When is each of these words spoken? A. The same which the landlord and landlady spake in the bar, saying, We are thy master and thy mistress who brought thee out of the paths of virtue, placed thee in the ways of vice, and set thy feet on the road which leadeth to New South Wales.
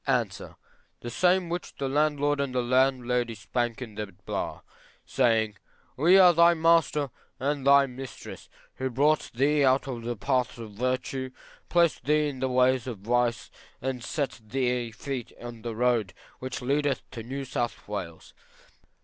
A. 0.07 0.25
The 1.01 1.11
same 1.11 1.47
which 1.47 1.75
the 1.75 1.87
landlord 1.87 2.39
and 2.39 2.55
landlady 2.67 3.35
spake 3.35 3.83
in 3.83 3.93
the 3.93 4.07
bar, 4.25 4.63
saying, 5.05 5.57
We 5.95 6.17
are 6.17 6.33
thy 6.33 6.55
master 6.55 7.11
and 7.39 7.67
thy 7.67 7.85
mistress 7.85 8.49
who 8.77 8.89
brought 8.89 9.29
thee 9.35 9.63
out 9.63 9.87
of 9.87 10.01
the 10.01 10.15
paths 10.17 10.57
of 10.57 10.71
virtue, 10.71 11.29
placed 11.69 12.05
thee 12.05 12.27
in 12.29 12.39
the 12.39 12.49
ways 12.49 12.87
of 12.87 12.97
vice, 13.01 13.51
and 13.79 14.03
set 14.03 14.41
thy 14.43 14.89
feet 14.89 15.33
on 15.39 15.61
the 15.61 15.75
road 15.75 16.15
which 16.39 16.63
leadeth 16.63 17.07
to 17.11 17.21
New 17.21 17.45
South 17.45 17.87
Wales. 17.87 18.33